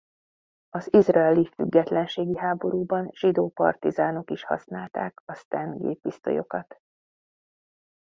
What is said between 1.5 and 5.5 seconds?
függetlenségi háborúban zsidó partizánok is használták a